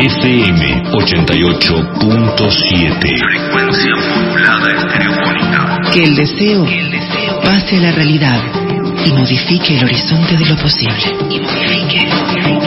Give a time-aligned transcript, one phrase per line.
[0.00, 3.20] FM 88.7.
[3.20, 5.76] Frecuencia modulada estereofónica.
[5.92, 6.64] Que el deseo
[7.44, 8.40] pase a la realidad
[9.04, 10.96] y modifique el horizonte de lo posible.
[11.28, 12.08] Y modifique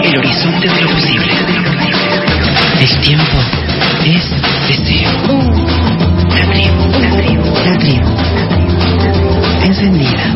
[0.04, 1.32] el horizonte de lo posible.
[2.80, 3.40] El tiempo
[4.06, 4.30] es
[4.68, 5.12] deseo.
[6.36, 8.12] La tribu, la tribu, la tribu.
[9.64, 10.36] Encendida.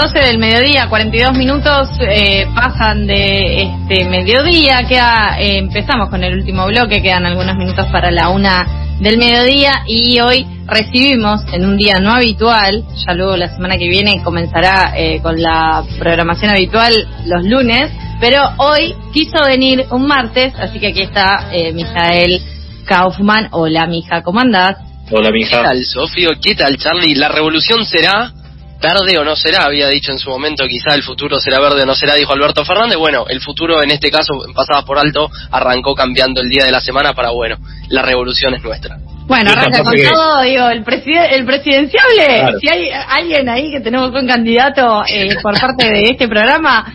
[0.00, 4.86] 12 del mediodía, 42 minutos eh, pasan de este mediodía.
[4.88, 9.82] Queda, eh, empezamos con el último bloque, quedan algunos minutos para la una del mediodía
[9.88, 14.92] y hoy recibimos en un día no habitual, ya luego la semana que viene comenzará
[14.96, 16.94] eh, con la programación habitual
[17.26, 22.40] los lunes, pero hoy quiso venir un martes, así que aquí está eh, Mijael
[22.84, 23.48] Kaufman.
[23.50, 24.76] Hola, mija, ¿cómo andás?
[25.10, 25.60] Hola, ¿Qué mija.
[25.60, 26.30] tal, Sofio?
[26.40, 27.16] ¿Qué tal, Charlie?
[27.16, 28.32] ¿La revolución será
[28.80, 29.64] verde o no será?
[29.64, 32.64] Había dicho en su momento, quizá el futuro será verde o no será, dijo Alberto
[32.64, 32.96] Fernández.
[32.98, 36.80] Bueno, el futuro en este caso, pasada por alto, arrancó cambiando el día de la
[36.80, 37.56] semana para, bueno,
[37.88, 38.96] la revolución es nuestra.
[39.26, 42.24] Bueno, arranca con que- todo, digo, el, preside- el presidenciable.
[42.24, 42.58] Claro.
[42.60, 46.86] Si hay alguien ahí que tenemos un candidato eh, por parte de este programa,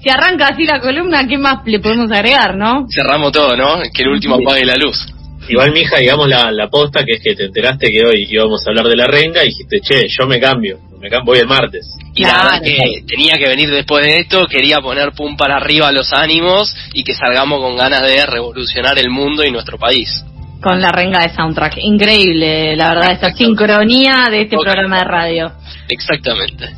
[0.00, 2.86] si arranca así la columna, ¿qué más le podemos agregar, no?
[2.94, 3.80] Cerramos todo, ¿no?
[3.92, 5.04] Que el último apague la luz.
[5.48, 8.70] Igual, mija, digamos la, la posta que es que te enteraste que hoy íbamos a
[8.70, 11.86] hablar de la renga y dijiste, che, yo me cambio, me cambio, voy el martes.
[12.14, 12.64] Y la verdad Claro.
[12.64, 17.02] que tenía que venir después de esto, quería poner pum para arriba los ánimos y
[17.04, 20.24] que salgamos con ganas de revolucionar el mundo y nuestro país.
[20.62, 21.78] Con la renga de soundtrack.
[21.78, 25.52] Increíble, la verdad, esta sincronía de este programa de radio.
[25.88, 26.68] Exactamente.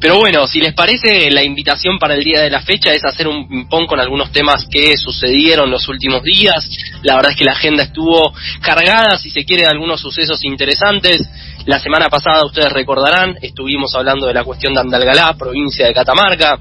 [0.00, 3.26] Pero bueno, si les parece, la invitación para el día de la fecha es hacer
[3.26, 6.68] un ping-pong con algunos temas que sucedieron los últimos días.
[7.02, 11.28] La verdad es que la agenda estuvo cargada, si se quiere, de algunos sucesos interesantes.
[11.66, 16.58] La semana pasada, ustedes recordarán, estuvimos hablando de la cuestión de Andalgalá, provincia de Catamarca,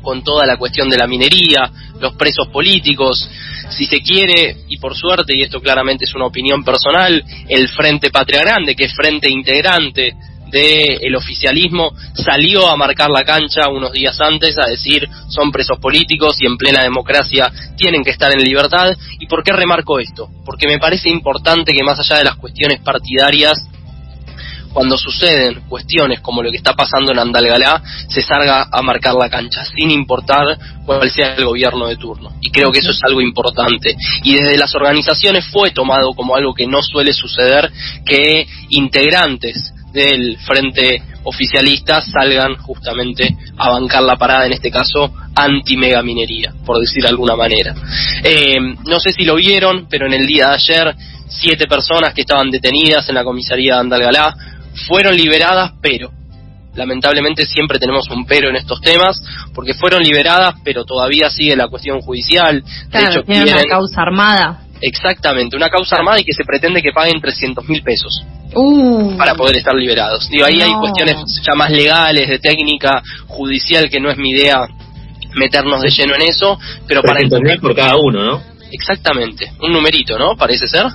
[0.00, 3.28] con toda la cuestión de la minería, los presos políticos,
[3.68, 8.10] si se quiere, y por suerte, y esto claramente es una opinión personal, el Frente
[8.10, 10.14] Patria Grande, que es frente integrante
[10.50, 16.36] del oficialismo, salió a marcar la cancha unos días antes a decir son presos políticos
[16.40, 18.96] y en plena democracia tienen que estar en libertad.
[19.18, 20.28] ¿Y por qué remarco esto?
[20.44, 23.68] Porque me parece importante que más allá de las cuestiones partidarias,
[24.72, 29.28] cuando suceden cuestiones como lo que está pasando en Andalgalá, se salga a marcar la
[29.28, 32.32] cancha, sin importar cuál sea el gobierno de turno.
[32.40, 33.96] Y creo que eso es algo importante.
[34.22, 37.70] Y desde las organizaciones fue tomado como algo que no suele suceder,
[38.04, 46.02] que integrantes del frente oficialista salgan justamente a bancar la parada, en este caso anti-mega
[46.02, 47.74] minería, por decir de alguna manera.
[48.22, 50.94] Eh, no sé si lo vieron, pero en el día de ayer,
[51.28, 54.34] siete personas que estaban detenidas en la comisaría de Andalgalá
[54.88, 56.10] fueron liberadas, pero
[56.74, 59.20] lamentablemente siempre tenemos un pero en estos temas,
[59.54, 62.62] porque fueron liberadas, pero todavía sigue la cuestión judicial.
[62.90, 64.62] De hecho, tiene una causa armada.
[64.80, 68.22] exactamente, una causa armada y que se pretende que paguen 300 mil pesos
[68.54, 70.28] Uh, para poder estar liberados.
[70.28, 71.16] Digo, ahí hay cuestiones
[71.46, 74.66] ya más legales, de técnica judicial, que no es mi idea
[75.34, 78.42] meternos de lleno en eso, pero para 300 entender por cada uno, ¿no?
[78.72, 80.36] Exactamente, un numerito, ¿no?
[80.36, 80.86] Parece ser.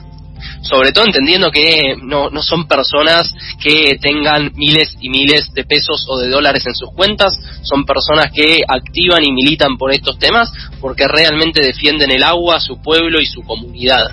[0.61, 6.05] Sobre todo entendiendo que no, no son personas que tengan miles y miles de pesos
[6.09, 10.51] o de dólares en sus cuentas, son personas que activan y militan por estos temas
[10.81, 14.11] porque realmente defienden el agua, su pueblo y su comunidad.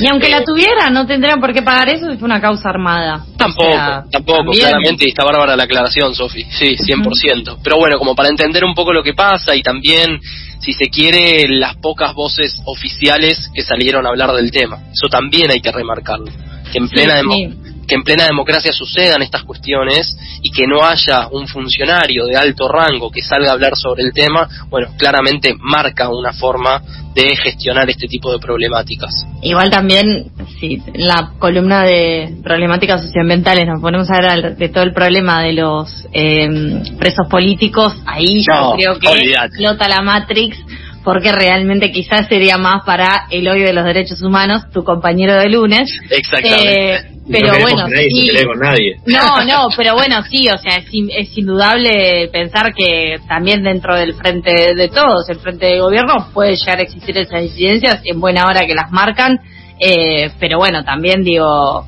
[0.00, 2.68] Y aunque Eh, la tuviera, no tendrían por qué pagar eso si fue una causa
[2.68, 3.24] armada.
[3.36, 4.60] Tampoco, O sea, tampoco, también.
[4.64, 7.58] claramente, y está bárbara la aclaración, Sofi, sí, 100%.
[7.62, 10.20] Pero bueno, como para entender un poco lo que pasa y también,
[10.60, 14.78] si se quiere, las pocas voces oficiales que salieron a hablar del tema.
[14.92, 16.30] Eso también hay que remarcarlo.
[16.72, 17.54] Que en plena, sí.
[17.86, 22.68] Que en plena democracia sucedan estas cuestiones y que no haya un funcionario de alto
[22.68, 26.82] rango que salga a hablar sobre el tema, bueno, claramente marca una forma
[27.14, 29.26] de gestionar este tipo de problemáticas.
[29.42, 30.30] Igual también,
[30.60, 35.42] sí, en la columna de problemáticas socioambientales nos ponemos a hablar de todo el problema
[35.42, 39.46] de los eh, presos políticos, ahí No, yo creo que olvídate.
[39.46, 40.58] explota la Matrix,
[41.04, 45.48] porque realmente quizás sería más para el hoy de los derechos humanos, tu compañero de
[45.48, 45.88] lunes.
[46.10, 46.94] Exactamente.
[46.94, 48.44] Eh, pero no bueno, nadie sí.
[48.46, 48.96] con nadie.
[49.06, 53.96] No, no, pero bueno, sí, o sea, es, in- es indudable pensar que también dentro
[53.96, 58.20] del frente de todos, el frente de gobierno, puede llegar a existir esas disidencias en
[58.20, 59.38] buena hora que las marcan
[59.78, 61.84] Eh, pero bueno, también digo,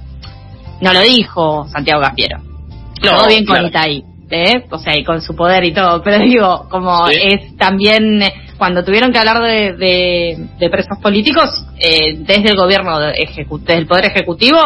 [0.83, 2.03] no lo dijo Santiago.
[3.03, 3.65] No, todo bien con.
[3.65, 4.65] Itaí, ¿eh?
[4.71, 6.03] O sea, y con su poder y todo.
[6.03, 7.15] Pero digo, como Sí.
[7.23, 8.23] es también
[8.59, 11.49] cuando tuvieron que hablar de, de, de presos políticos
[11.79, 14.59] eh, desde el gobierno de ejecu- desde el poder ejecutivo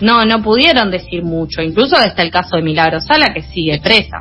[0.00, 1.62] no no pudieron decir mucho.
[1.62, 4.20] Incluso está el caso de Milagro Sala que sigue presa.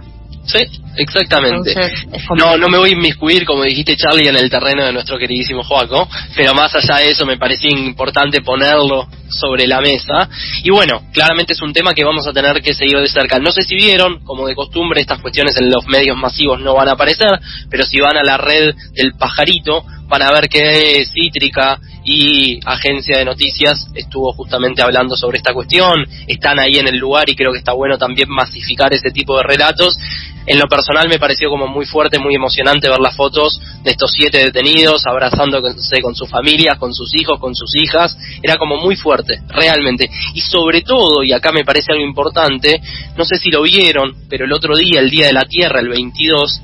[0.49, 0.65] Sí,
[0.97, 1.71] exactamente.
[1.71, 5.19] Entonces, No, no me voy a inmiscuir, como dijiste Charlie, en el terreno de nuestro
[5.19, 10.27] queridísimo Joaco, pero más allá de eso me parecía importante ponerlo sobre la mesa.
[10.63, 13.37] Y bueno, claramente es un tema que vamos a tener que seguir de cerca.
[13.37, 16.89] No sé si vieron, como de costumbre, estas cuestiones en los medios masivos no van
[16.89, 17.39] a aparecer,
[17.69, 23.17] pero si van a la red del pajarito, van a ver que Cítrica y Agencia
[23.17, 27.51] de Noticias estuvo justamente hablando sobre esta cuestión, están ahí en el lugar y creo
[27.51, 29.97] que está bueno también masificar ese tipo de relatos.
[30.45, 34.11] En lo personal me pareció como muy fuerte, muy emocionante ver las fotos de estos
[34.11, 38.17] siete detenidos abrazándose con sus familias, con sus hijos, con sus hijas.
[38.41, 40.09] Era como muy fuerte, realmente.
[40.33, 42.81] Y sobre todo, y acá me parece algo importante,
[43.15, 45.89] no sé si lo vieron, pero el otro día, el Día de la Tierra, el
[45.89, 46.61] 22,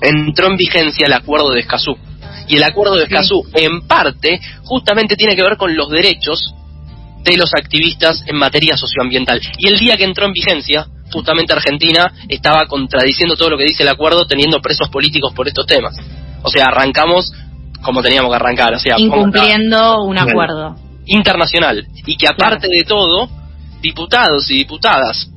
[0.00, 1.96] entró en vigencia el acuerdo de Escazú.
[2.50, 6.52] Y el acuerdo de Escazú, en parte, justamente tiene que ver con los derechos
[7.22, 9.40] de los activistas en materia socioambiental.
[9.56, 13.84] Y el día que entró en vigencia, justamente Argentina estaba contradiciendo todo lo que dice
[13.84, 15.94] el acuerdo, teniendo presos políticos por estos temas.
[16.42, 17.32] O sea, arrancamos
[17.82, 20.74] como teníamos que arrancar, o sea, incumpliendo un acuerdo.
[21.06, 21.86] internacional.
[22.04, 23.28] Y que aparte de todo,
[23.80, 25.30] diputados y diputadas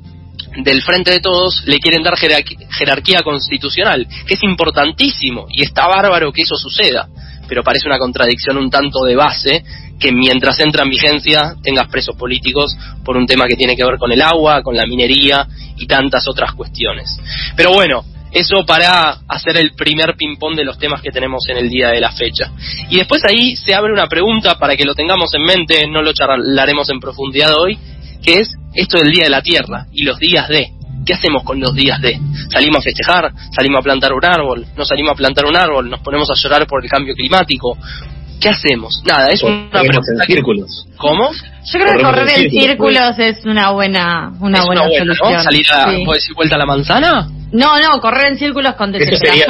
[0.58, 6.32] del Frente de Todos le quieren dar jerarquía constitucional, que es importantísimo y está bárbaro
[6.32, 7.08] que eso suceda,
[7.48, 9.64] pero parece una contradicción un tanto de base
[10.00, 13.98] que mientras entra en vigencia tengas presos políticos por un tema que tiene que ver
[13.98, 15.48] con el agua, con la minería
[15.78, 17.18] y tantas otras cuestiones.
[17.56, 21.70] Pero bueno, eso para hacer el primer ping-pong de los temas que tenemos en el
[21.70, 22.52] día de la fecha.
[22.90, 26.14] Y después ahí se abre una pregunta para que lo tengamos en mente, no lo
[26.14, 27.78] charlaremos en profundidad hoy,
[28.24, 30.72] que es esto del Día de la Tierra y los días de.
[31.06, 32.18] ¿Qué hacemos con los días de?
[32.50, 33.32] ¿Salimos a festejar?
[33.54, 34.66] ¿Salimos a plantar un árbol?
[34.78, 35.90] ¿No salimos a plantar un árbol?
[35.90, 37.78] ¿Nos ponemos a llorar por el cambio climático?
[38.40, 39.02] ¿Qué hacemos?
[39.06, 40.34] Nada, es una Corremos pregunta que...
[40.34, 40.88] círculos.
[40.98, 41.32] ¿Cómo?
[41.32, 42.64] Yo creo que correr en círculos.
[42.64, 45.34] círculos es una buena una es buena, una buena, solución.
[45.34, 45.44] ¿no?
[45.44, 46.04] Salir a, Sí.
[46.06, 47.30] ¿puedo decir vuelta a la manzana?
[47.52, 49.46] No, no, correr en círculos con Eso sería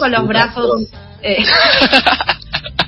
[0.00, 0.82] con los brazos
[1.22, 1.38] eh,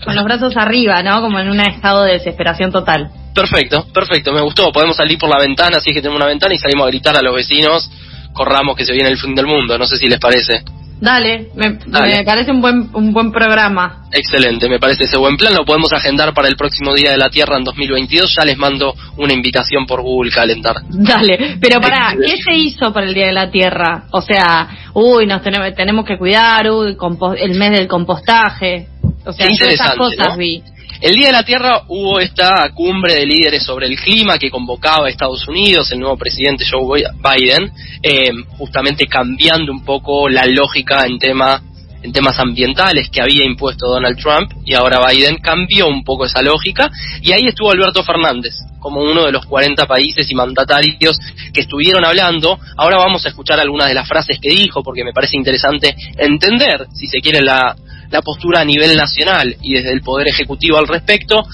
[0.04, 1.20] con los brazos arriba, ¿no?
[1.20, 3.10] Como en un estado de desesperación total.
[3.34, 4.72] Perfecto, perfecto, me gustó.
[4.72, 7.22] Podemos salir por la ventana, así que tenemos una ventana y salimos a gritar a
[7.22, 7.90] los vecinos,
[8.32, 10.62] corramos que se viene el fin del mundo, no sé si les parece.
[11.00, 12.16] Dale, me, Dale.
[12.18, 14.04] me parece un buen un buen programa.
[14.12, 15.54] Excelente, me parece ese buen plan.
[15.54, 18.34] Lo podemos agendar para el próximo Día de la Tierra en 2022.
[18.36, 20.76] Ya les mando una invitación por Google Calendar.
[20.90, 22.14] Dale, pero pará.
[22.20, 24.04] ¿qué se hizo para el Día de la Tierra?
[24.10, 26.94] O sea, uy, nos tenemos, tenemos que cuidar, uy,
[27.38, 28.88] el mes del compostaje.
[29.24, 30.36] O sea, yo esas cosas ¿no?
[30.36, 30.62] vi.
[31.00, 35.06] El Día de la Tierra hubo esta cumbre de líderes sobre el clima que convocaba
[35.06, 37.72] a Estados Unidos, el nuevo presidente Joe Biden,
[38.02, 41.62] eh, justamente cambiando un poco la lógica en tema
[42.02, 46.42] en temas ambientales que había impuesto Donald Trump y ahora Biden cambió un poco esa
[46.42, 46.90] lógica
[47.22, 51.18] y ahí estuvo Alberto Fernández como uno de los 40 países y mandatarios
[51.52, 52.58] que estuvieron hablando.
[52.76, 56.86] Ahora vamos a escuchar algunas de las frases que dijo porque me parece interesante entender,
[56.94, 57.76] si se quiere, la,
[58.10, 61.44] la postura a nivel nacional y desde el Poder Ejecutivo al respecto.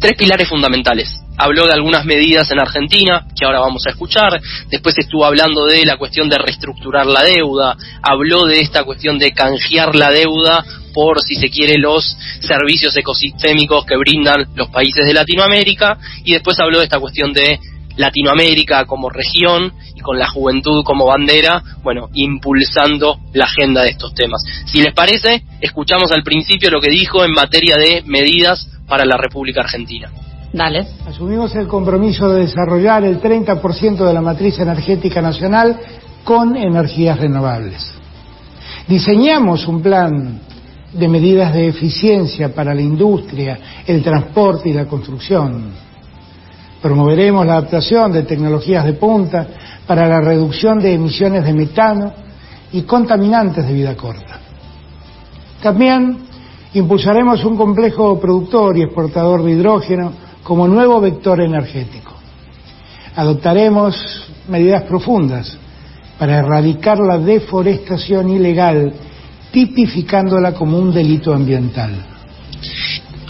[0.00, 1.14] Tres pilares fundamentales.
[1.42, 4.38] Habló de algunas medidas en Argentina, que ahora vamos a escuchar.
[4.68, 7.78] Después estuvo hablando de la cuestión de reestructurar la deuda.
[8.02, 13.86] Habló de esta cuestión de canjear la deuda por, si se quiere, los servicios ecosistémicos
[13.86, 15.96] que brindan los países de Latinoamérica.
[16.24, 17.58] Y después habló de esta cuestión de
[17.96, 24.12] Latinoamérica como región y con la juventud como bandera, bueno, impulsando la agenda de estos
[24.14, 24.42] temas.
[24.66, 29.16] Si les parece, escuchamos al principio lo que dijo en materia de medidas para la
[29.16, 30.10] República Argentina.
[30.52, 30.84] Dale.
[31.06, 35.78] Asumimos el compromiso de desarrollar el 30% de la matriz energética nacional
[36.24, 37.92] con energías renovables.
[38.88, 40.40] Diseñamos un plan
[40.92, 45.70] de medidas de eficiencia para la industria, el transporte y la construcción.
[46.82, 49.46] Promoveremos la adaptación de tecnologías de punta
[49.86, 52.12] para la reducción de emisiones de metano
[52.72, 54.40] y contaminantes de vida corta.
[55.62, 56.18] También
[56.74, 62.14] impulsaremos un complejo productor y exportador de hidrógeno como nuevo vector energético.
[63.16, 63.96] Adoptaremos
[64.48, 65.56] medidas profundas
[66.18, 68.92] para erradicar la deforestación ilegal,
[69.50, 72.06] tipificándola como un delito ambiental.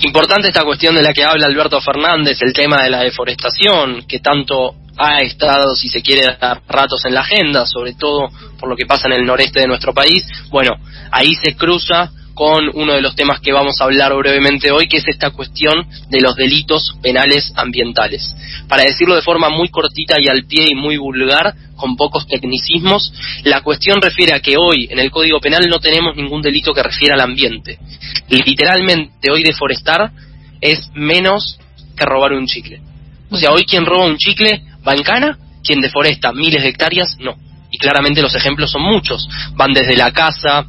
[0.03, 4.19] Importante esta cuestión de la que habla Alberto Fernández, el tema de la deforestación, que
[4.19, 8.77] tanto ha estado, si se quiere, a ratos en la agenda, sobre todo por lo
[8.77, 10.27] que pasa en el noreste de nuestro país.
[10.51, 10.73] Bueno,
[11.11, 14.97] ahí se cruza con uno de los temas que vamos a hablar brevemente hoy, que
[14.97, 18.35] es esta cuestión de los delitos penales ambientales.
[18.67, 23.13] Para decirlo de forma muy cortita y al pie y muy vulgar, con pocos tecnicismos,
[23.45, 26.83] la cuestión refiere a que hoy en el Código Penal no tenemos ningún delito que
[26.83, 27.79] refiera al ambiente.
[28.31, 30.11] Literalmente hoy deforestar
[30.63, 31.59] es menos
[31.95, 32.81] que robar un chicle.
[33.31, 37.19] O sea, hoy quien roba un chicle va en cana, quien deforesta miles de hectáreas
[37.21, 37.37] no.
[37.71, 39.29] Y claramente los ejemplos son muchos.
[39.57, 40.65] Van desde la casa,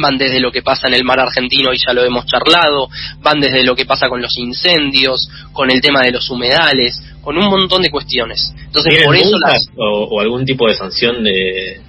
[0.00, 2.88] van desde lo que pasa en el mar argentino y ya lo hemos charlado,
[3.20, 7.36] van desde lo que pasa con los incendios, con el tema de los humedales, con
[7.36, 8.54] un montón de cuestiones.
[8.66, 9.68] Entonces, por eso las...
[9.76, 11.80] o, algún tipo de sanción de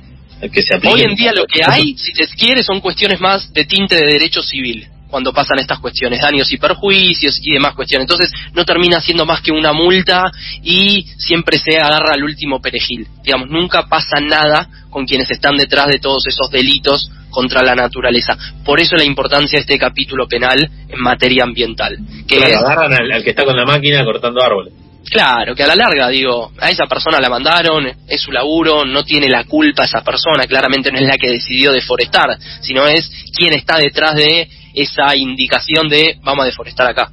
[0.51, 0.93] que se aplique.
[0.93, 4.11] Hoy en día lo que hay, si se quiere, son cuestiones más de tinte de
[4.11, 8.03] derecho civil cuando pasan estas cuestiones, daños y perjuicios y demás cuestiones.
[8.09, 10.31] Entonces no termina siendo más que una multa
[10.63, 13.07] y siempre se agarra al último perejil.
[13.23, 18.35] Digamos, nunca pasa nada con quienes están detrás de todos esos delitos contra la naturaleza.
[18.65, 20.57] Por eso la importancia de este capítulo penal
[20.89, 21.95] en materia ambiental.
[22.27, 24.73] Que agarran al, que está con la máquina cortando árboles.
[25.05, 29.03] Claro, que a la larga, digo, a esa persona la mandaron, es su laburo, no
[29.03, 33.53] tiene la culpa esa persona, claramente no es la que decidió deforestar, sino es quien
[33.53, 37.11] está detrás de esa indicación de vamos a deforestar acá.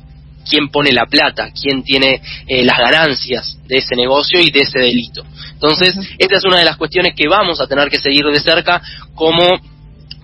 [0.48, 1.50] ¿Quién pone la plata?
[1.52, 5.22] ¿Quién tiene eh, las ganancias de ese negocio y de ese delito?
[5.52, 8.80] Entonces, esta es una de las cuestiones que vamos a tener que seguir de cerca,
[9.14, 9.60] cómo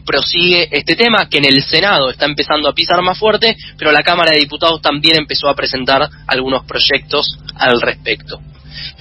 [0.05, 4.03] prosigue este tema, que en el Senado está empezando a pisar más fuerte, pero la
[4.03, 8.41] Cámara de Diputados también empezó a presentar algunos proyectos al respecto.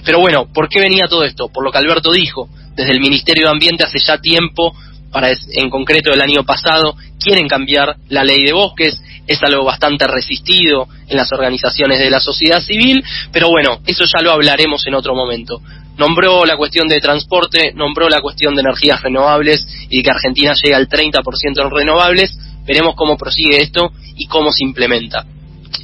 [0.04, 1.48] Pero bueno, ¿por qué venía todo esto?
[1.48, 4.74] Por lo que Alberto dijo, desde el Ministerio de Ambiente hace ya tiempo
[5.10, 10.08] para en concreto el año pasado, quieren cambiar la ley de bosques, es algo bastante
[10.08, 14.94] resistido en las organizaciones de la sociedad civil, pero bueno, eso ya lo hablaremos en
[14.94, 15.62] otro momento.
[15.96, 20.74] Nombró la cuestión de transporte, nombró la cuestión de energías renovables y que Argentina llegue
[20.74, 25.24] al 30% en renovables, veremos cómo prosigue esto y cómo se implementa.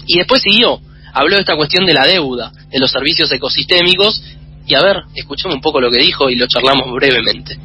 [0.07, 0.81] Y después siguió,
[1.13, 4.25] habló de esta cuestión de la deuda, de los servicios ecosistémicos,
[4.67, 7.57] y a ver, escuchemos un poco lo que dijo y lo charlamos brevemente.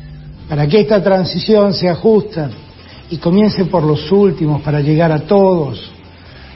[0.47, 2.51] Para que esta transición sea justa
[3.11, 5.91] y comience por los últimos para llegar a todos,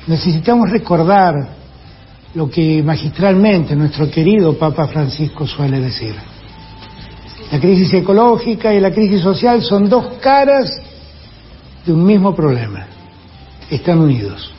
[0.08, 1.34] necesitamos recordar
[2.34, 6.16] lo que magistralmente nuestro querido Papa Francisco suele decir.
[7.52, 10.72] La crisis ecológica y la crisis social son dos caras
[11.86, 12.88] de un mismo problema.
[13.70, 14.52] Están unidos.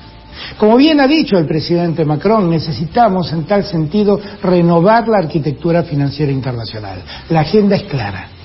[0.59, 6.31] Como bien ha dicho el presidente Macron, necesitamos en tal sentido renovar la arquitectura financiera
[6.31, 7.03] internacional.
[7.31, 8.36] La agenda es clara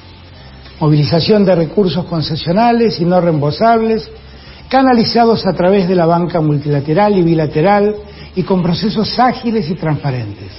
[0.82, 4.10] movilización de recursos concesionales y no reembolsables,
[4.68, 7.96] canalizados a través de la banca multilateral y bilateral
[8.36, 10.52] y con procesos ágiles y transparentes,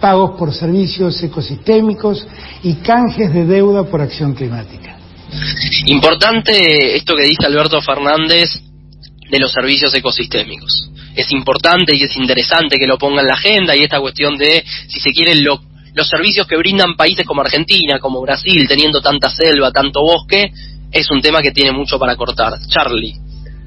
[0.00, 2.26] pagos por servicios ecosistémicos
[2.62, 4.96] y canjes de deuda por acción climática.
[5.86, 8.48] Importante esto que dice Alberto Fernández
[9.30, 10.90] de los servicios ecosistémicos.
[11.14, 14.64] Es importante y es interesante que lo ponga en la agenda y esta cuestión de,
[14.88, 15.60] si se quiere, lo
[15.94, 20.52] los servicios que brindan países como Argentina, como Brasil, teniendo tanta selva, tanto bosque,
[20.92, 22.54] es un tema que tiene mucho para cortar.
[22.68, 23.14] Charlie.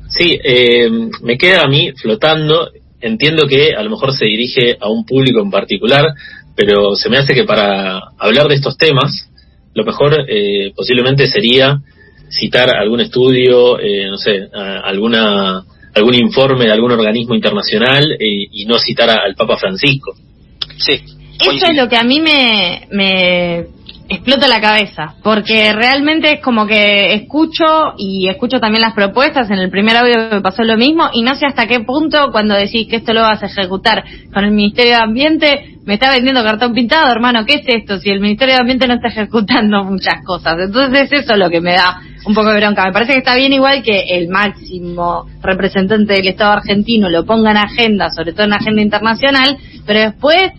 [0.09, 0.89] Sí, eh,
[1.21, 2.69] me queda a mí flotando.
[3.01, 6.05] Entiendo que a lo mejor se dirige a un público en particular,
[6.55, 9.29] pero se me hace que para hablar de estos temas,
[9.73, 11.79] lo mejor eh, posiblemente sería
[12.29, 15.63] citar algún estudio, eh, no sé, alguna
[15.95, 20.15] algún informe de algún organismo internacional y no citar al Papa Francisco.
[20.79, 20.99] Sí,
[21.51, 23.65] eso es lo que a mí me, me
[24.09, 29.59] explota la cabeza, porque realmente es como que escucho y escucho también las propuestas, en
[29.59, 32.87] el primer audio me pasó lo mismo y no sé hasta qué punto cuando decís
[32.89, 36.73] que esto lo vas a ejecutar con el Ministerio de Ambiente, me está vendiendo cartón
[36.73, 37.99] pintado, hermano, ¿qué es esto?
[37.99, 40.55] Si el Ministerio de Ambiente no está ejecutando muchas cosas.
[40.59, 42.85] Entonces eso es lo que me da un poco de bronca.
[42.85, 47.51] Me parece que está bien igual que el máximo representante del Estado argentino lo ponga
[47.51, 50.53] en agenda, sobre todo en agenda internacional, pero después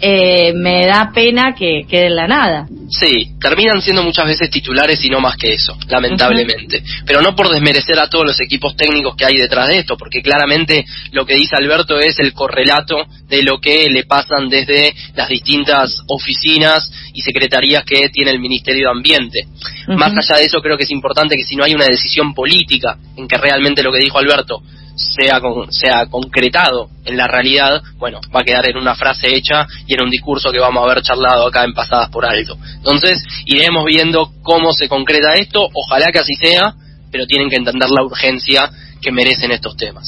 [0.00, 2.68] eh, me da pena que quede en la nada.
[2.88, 6.82] Sí, terminan siendo muchas veces titulares y no más que eso, lamentablemente.
[7.04, 10.22] Pero no por desmerecer a todos los equipos técnicos que hay detrás de esto, porque
[10.22, 15.28] claramente lo que dice Alberto es el correlato de lo que le pasan desde las
[15.28, 19.40] distintas oficinas y secretarías que tiene el Ministerio de Ambiente.
[19.88, 22.96] Más allá de eso, creo que es importante que si no hay una decisión política
[23.16, 24.62] en que realmente lo que dijo Alberto
[24.98, 25.40] sea,
[25.70, 30.02] sea concretado en la realidad, bueno, va a quedar en una frase hecha y en
[30.02, 32.56] un discurso que vamos a haber charlado acá en Pasadas por Alto.
[32.76, 36.74] Entonces, iremos viendo cómo se concreta esto, ojalá que así sea,
[37.10, 40.04] pero tienen que entender la urgencia que merecen estos temas.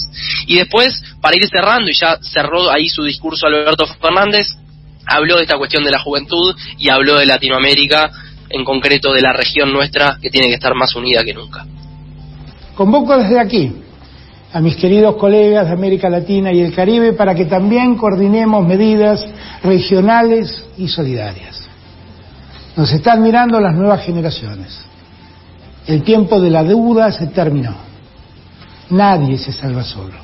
[0.46, 4.56] Y después, para ir cerrando, y ya cerró ahí su discurso Alberto Fernández,
[5.06, 8.10] habló de esta cuestión de la juventud y habló de Latinoamérica,
[8.50, 11.64] en concreto de la región nuestra, que tiene que estar más unida que nunca
[12.74, 13.72] Convoco desde aquí
[14.52, 19.24] a mis queridos colegas de América Latina y el Caribe para que también coordinemos medidas
[19.62, 21.68] regionales y solidarias.
[22.76, 24.80] Nos están mirando las nuevas generaciones.
[25.86, 27.74] El tiempo de la deuda se terminó.
[28.90, 30.14] Nadie se salva solo.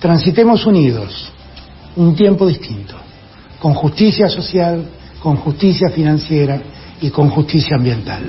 [0.00, 1.32] Transitemos unidos
[1.96, 2.94] un tiempo distinto,
[3.58, 4.84] con justicia social,
[5.20, 6.60] con justicia financiera
[7.00, 8.22] y con justicia ambiental.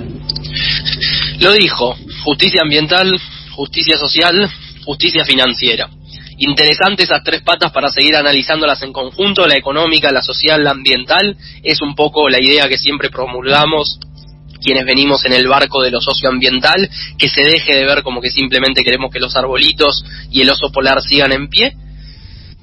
[1.40, 3.12] Lo dijo, justicia ambiental,
[3.56, 4.50] justicia social,
[4.88, 5.90] justicia financiera.
[6.38, 11.36] Interesante esas tres patas para seguir analizándolas en conjunto, la económica, la social, la ambiental,
[11.62, 14.00] es un poco la idea que siempre promulgamos
[14.62, 18.32] quienes venimos en el barco de lo socioambiental, que se deje de ver como que
[18.32, 21.74] simplemente queremos que los arbolitos y el oso polar sigan en pie,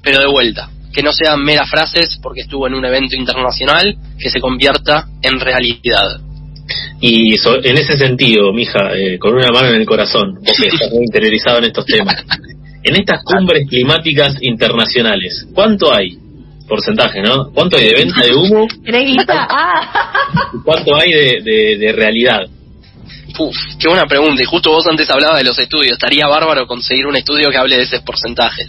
[0.01, 4.31] pero de vuelta, que no sean meras frases porque estuvo en un evento internacional, que
[4.31, 6.21] se convierta en realidad.
[7.01, 10.67] Y so- en ese sentido, mija, eh, con una mano en el corazón, vos que
[10.73, 12.15] estás muy interiorizado en estos temas,
[12.83, 16.17] en estas cumbres climáticas internacionales, ¿cuánto hay?
[16.67, 17.51] Porcentaje, ¿no?
[17.53, 18.67] ¿Cuánto hay de venta de humo
[20.63, 22.47] cuánto hay de, de, de realidad?
[23.37, 24.41] Uf, qué buena pregunta.
[24.41, 25.93] Y justo vos antes hablabas de los estudios.
[25.93, 28.67] Estaría bárbaro conseguir un estudio que hable de esos porcentajes.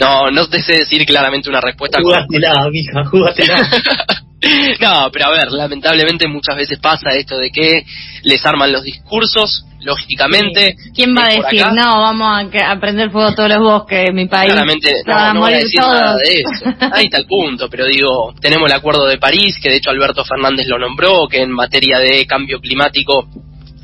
[0.00, 1.98] No, no te sé decir claramente una respuesta.
[2.02, 3.68] Júgatela, mija, júgatela.
[4.80, 7.84] no, pero a ver, lamentablemente muchas veces pasa esto de que
[8.22, 10.76] les arman los discursos, lógicamente.
[10.94, 14.06] ¿Quién va a decir, acá, no, vamos a, a prender fuego a todos los bosques
[14.06, 14.52] de mi país?
[14.52, 15.92] Claramente no, no a decir todos.
[15.92, 16.64] nada de eso.
[16.92, 20.24] Ahí está el punto, pero digo, tenemos el Acuerdo de París, que de hecho Alberto
[20.24, 23.28] Fernández lo nombró, que en materia de cambio climático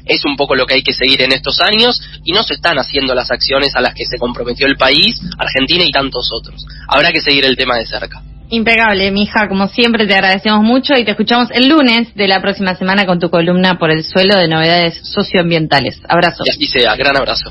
[0.05, 2.79] es un poco lo que hay que seguir en estos años y no se están
[2.79, 6.63] haciendo las acciones a las que se comprometió el país, Argentina y tantos otros.
[6.89, 8.23] Habrá que seguir el tema de cerca.
[8.55, 12.75] Impecable, mija, como siempre te agradecemos mucho y te escuchamos el lunes de la próxima
[12.75, 15.99] semana con tu columna por el suelo de novedades socioambientales.
[16.07, 16.45] Abrazo.
[16.45, 17.51] Y así sea, gran abrazo.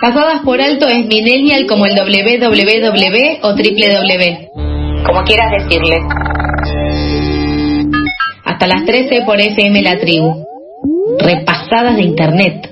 [0.00, 5.06] Pasadas por alto es millennial como el www o www.
[5.06, 5.96] Como quieras decirle.
[8.44, 10.46] Hasta las 13 por FM La Tribu.
[11.18, 12.70] Repasadas de internet.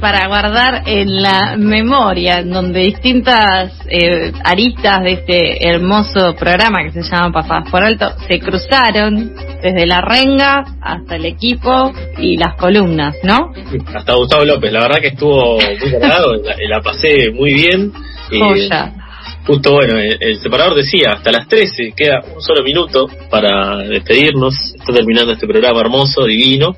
[0.00, 6.92] Para guardar en la memoria, en donde distintas eh, aristas de este hermoso programa que
[6.92, 12.54] se llama Pasadas por Alto se cruzaron desde la renga hasta el equipo y las
[12.54, 13.52] columnas, ¿no?
[13.96, 17.92] Hasta Gustavo López, la verdad que estuvo muy cargado, la, la pasé muy bien.
[18.30, 18.92] Joya.
[19.44, 24.54] Justo, bueno, el, el separador decía, hasta las 13, queda un solo minuto para despedirnos.
[24.76, 26.76] Está terminando este programa hermoso, divino.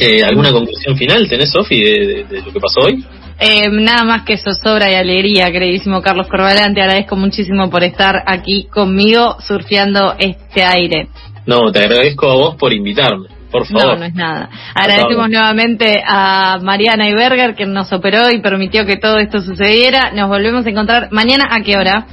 [0.00, 3.04] Eh, ¿Alguna conclusión final tenés, Sofi, de, de- de lo que pasó hoy?
[3.38, 6.74] Eh, nada más que zozobra y alegría, queridísimo Carlos Corbalán.
[6.74, 11.08] Te agradezco muchísimo por estar aquí conmigo surfeando este aire.
[11.46, 13.98] No, te agradezco a vos por invitarme, por No, favor.
[13.98, 14.48] no es nada.
[14.74, 20.12] Agradecemos nuevamente a Mariana Iberger que nos operó y permitió que todo esto sucediera.
[20.12, 21.48] Nos volvemos a encontrar mañana.
[21.50, 22.06] ¿A qué hora?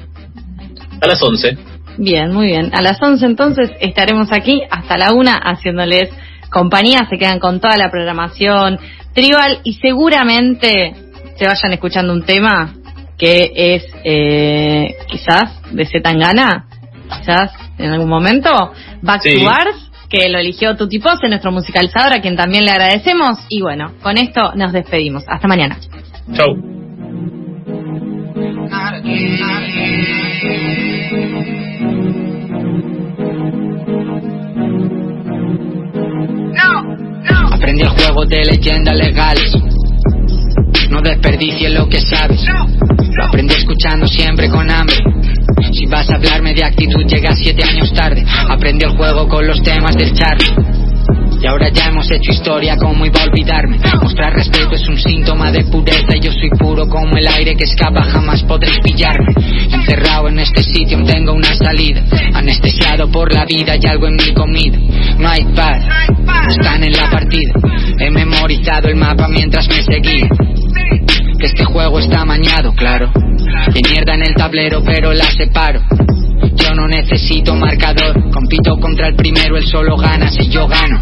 [1.02, 1.58] A las 11.
[1.98, 2.70] Bien, muy bien.
[2.74, 6.10] A las 11 entonces estaremos aquí hasta la una haciéndoles
[6.52, 7.08] compañía.
[7.10, 8.80] Se quedan con toda la programación
[9.14, 10.94] tribal y seguramente
[11.38, 12.74] se vayan escuchando un tema
[13.18, 16.68] que es eh, quizás de Zetangana,
[17.20, 19.40] quizás en algún momento, Back Sí.
[19.40, 23.40] to Bars, que lo eligió Tuti Pose, nuestro musicalizador, a quien también le agradecemos.
[23.50, 25.24] Y bueno, con esto nos despedimos.
[25.28, 25.78] Hasta mañana.
[26.34, 26.56] Chau.
[37.78, 39.54] Aprendí el juego de leyendas legales.
[40.90, 42.44] No desperdicies lo que sabes.
[42.48, 44.96] Lo aprendí escuchando siempre con hambre.
[45.74, 48.26] Si vas a hablarme de actitud, llegas siete años tarde.
[48.50, 50.87] Aprendí el juego con los temas del Charlie.
[51.40, 53.80] Y ahora ya hemos hecho historia, ¿cómo iba a olvidarme?
[54.02, 57.66] Mostrar respeto es un síntoma de pureza y yo soy puro como el aire que
[57.66, 59.34] escapa, jamás podréis pillarme.
[59.72, 64.34] Encerrado en este sitio tengo una salida, anestesiado por la vida y algo en mi
[64.34, 64.78] comida.
[65.20, 65.86] No hay paz,
[66.50, 67.54] están en la partida.
[68.00, 70.28] He memorizado el mapa mientras me seguía.
[71.40, 73.12] Que este juego está amañado, claro.
[73.14, 75.82] Hay mierda en el tablero, pero la separo.
[76.58, 81.02] Yo no necesito marcador, compito contra el primero, él solo gana si yo gano.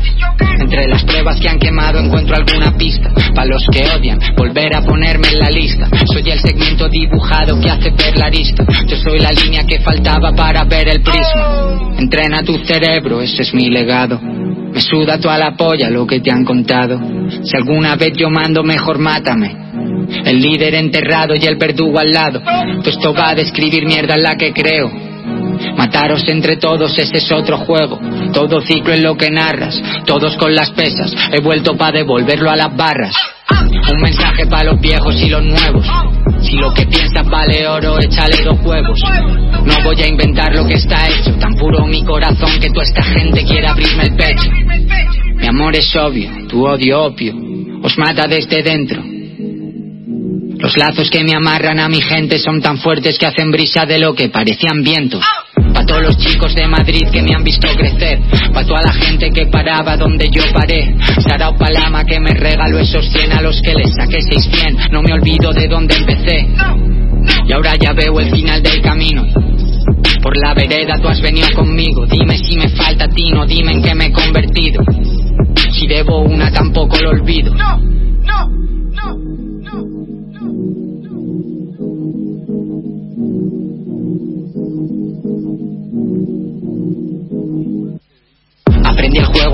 [0.59, 3.11] Entre las pruebas que han quemado encuentro alguna pista.
[3.33, 5.87] Para los que odian, volver a ponerme en la lista.
[6.11, 8.65] Soy el segmento dibujado que hace ver la arista.
[8.87, 11.95] Yo soy la línea que faltaba para ver el prisma.
[11.97, 14.19] Entrena tu cerebro, ese es mi legado.
[14.75, 16.99] Me suda toda la polla lo que te han contado.
[17.43, 19.55] Si alguna vez yo mando, mejor mátame.
[20.25, 22.41] El líder enterrado y el verdugo al lado.
[22.41, 25.14] Todo esto va a describir mierda en la que creo.
[25.77, 27.99] Mataros entre todos, ese es otro juego.
[28.33, 31.13] Todo ciclo en lo que narras, todos con las pesas.
[31.31, 33.15] He vuelto para devolverlo a las barras.
[33.91, 35.85] Un mensaje para los viejos y los nuevos.
[36.41, 38.99] Si lo que piensas vale oro, échale dos huevos.
[39.65, 43.03] No voy a inventar lo que está hecho, tan puro mi corazón que toda esta
[43.03, 44.49] gente quiere abrirme el pecho.
[45.35, 47.33] Mi amor es obvio, tu odio opio,
[47.83, 49.03] os mata desde dentro.
[50.57, 53.99] Los lazos que me amarran a mi gente son tan fuertes que hacen brisa de
[53.99, 55.23] lo que parecían vientos.
[55.75, 58.19] Pa' todos los chicos de Madrid que me han visto crecer.
[58.53, 60.95] Pa' toda la gente que paraba donde yo paré.
[61.27, 64.91] Sarao Palama que me regaló esos 100 a los que les saqué 600.
[64.91, 66.47] No me olvido de dónde empecé.
[67.45, 69.25] Y ahora ya veo el final del camino.
[70.21, 72.05] Por la vereda tú has venido conmigo.
[72.05, 74.81] Dime si me falta a ti, no dime en qué me he convertido.
[75.73, 77.53] Si debo una tampoco lo olvido.
[77.53, 78.64] Aprendí el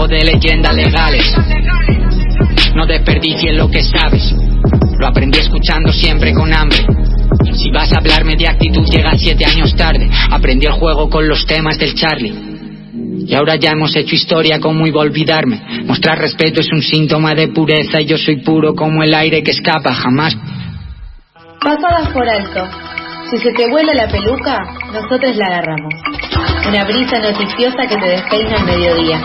[0.07, 1.33] de leyendas legales.
[2.75, 4.33] No desperdicies lo que sabes.
[4.97, 6.85] Lo aprendí escuchando siempre con hambre.
[7.53, 10.09] Si vas a hablarme de actitud, llega siete años tarde.
[10.31, 12.51] Aprendí el juego con los temas del Charlie.
[13.27, 15.61] Y ahora ya hemos hecho historia, ¿cómo iba a olvidarme?
[15.85, 19.51] Mostrar respeto es un síntoma de pureza y yo soy puro como el aire que
[19.51, 20.35] escapa, jamás.
[21.61, 22.67] Pasadas por alto.
[23.29, 24.57] Si se te vuela la peluca,
[24.91, 25.93] nosotros la agarramos.
[26.67, 29.21] Una brisa noticiosa que te despeina al mediodía.